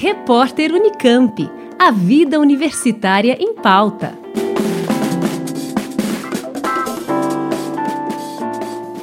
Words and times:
Repórter 0.00 0.72
Unicamp. 0.72 1.50
A 1.76 1.90
vida 1.90 2.38
universitária 2.38 3.36
em 3.40 3.52
pauta. 3.52 4.16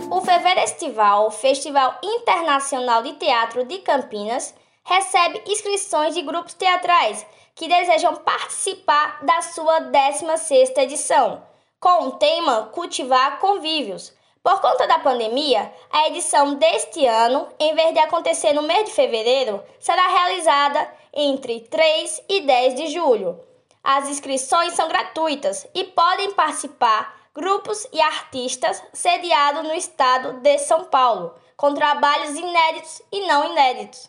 O 0.09 0.21
Feverestival, 0.21 1.29
Festival 1.31 1.99
Internacional 2.01 3.03
de 3.03 3.11
Teatro 3.11 3.65
de 3.65 3.79
Campinas, 3.79 4.55
recebe 4.85 5.41
inscrições 5.45 6.15
de 6.15 6.21
grupos 6.21 6.53
teatrais 6.53 7.25
que 7.53 7.67
desejam 7.67 8.15
participar 8.15 9.19
da 9.25 9.41
sua 9.41 9.91
16ª 9.91 10.77
edição, 10.77 11.43
com 11.77 12.07
o 12.07 12.11
tema 12.11 12.69
Cultivar 12.71 13.41
Convívios. 13.41 14.13
Por 14.45 14.61
conta 14.61 14.85
da 14.85 14.99
pandemia, 14.99 15.73
a 15.91 16.07
edição 16.07 16.53
deste 16.53 17.03
ano, 17.03 17.47
em 17.59 17.73
vez 17.73 17.95
de 17.95 17.99
acontecer 17.99 18.53
no 18.53 18.61
mês 18.61 18.85
de 18.85 18.91
fevereiro, 18.91 19.59
será 19.79 20.07
realizada 20.07 20.87
entre 21.11 21.61
3 21.61 22.21
e 22.29 22.41
10 22.41 22.75
de 22.75 22.87
julho. 22.93 23.39
As 23.83 24.07
inscrições 24.07 24.73
são 24.73 24.87
gratuitas 24.87 25.65
e 25.73 25.83
podem 25.85 26.33
participar 26.33 27.21
grupos 27.33 27.87
e 27.91 27.99
artistas 27.99 28.83
sediados 28.93 29.63
no 29.63 29.73
estado 29.73 30.33
de 30.33 30.59
São 30.59 30.83
Paulo, 30.83 31.33
com 31.57 31.73
trabalhos 31.73 32.37
inéditos 32.37 33.01
e 33.11 33.25
não 33.25 33.51
inéditos. 33.51 34.07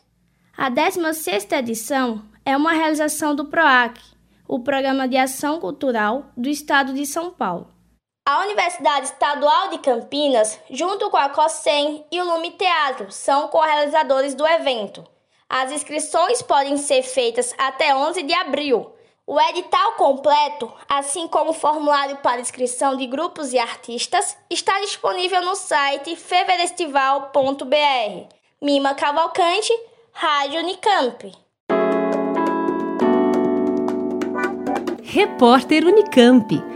A 0.54 0.70
16ª 0.70 1.60
edição 1.60 2.22
é 2.44 2.54
uma 2.54 2.74
realização 2.74 3.34
do 3.34 3.46
PROAC, 3.46 3.98
o 4.46 4.60
Programa 4.60 5.08
de 5.08 5.16
Ação 5.16 5.58
Cultural 5.58 6.26
do 6.36 6.50
Estado 6.50 6.92
de 6.92 7.06
São 7.06 7.30
Paulo. 7.30 7.74
A 8.28 8.40
Universidade 8.40 9.06
Estadual 9.06 9.68
de 9.68 9.78
Campinas, 9.78 10.58
junto 10.68 11.08
com 11.10 11.16
a 11.16 11.28
COSEM 11.28 12.04
e 12.10 12.20
o 12.20 12.24
Lume 12.24 12.50
Teatro, 12.50 13.12
são 13.12 13.46
co-realizadores 13.46 14.34
do 14.34 14.44
evento. 14.44 15.06
As 15.48 15.70
inscrições 15.70 16.42
podem 16.42 16.76
ser 16.76 17.04
feitas 17.04 17.54
até 17.56 17.94
11 17.94 18.24
de 18.24 18.34
abril. 18.34 18.92
O 19.24 19.40
edital 19.40 19.92
completo, 19.92 20.72
assim 20.88 21.28
como 21.28 21.50
o 21.50 21.54
formulário 21.54 22.16
para 22.16 22.40
inscrição 22.40 22.96
de 22.96 23.06
grupos 23.06 23.52
e 23.52 23.60
artistas, 23.60 24.36
está 24.50 24.80
disponível 24.80 25.40
no 25.42 25.54
site 25.54 26.16
feverestival.br. 26.16 28.34
Mima 28.60 28.92
Cavalcante, 28.96 29.72
Rádio 30.10 30.62
Unicamp. 30.62 31.32
Repórter 35.04 35.86
Unicamp. 35.86 36.75